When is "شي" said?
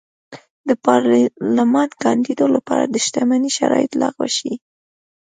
4.37-4.53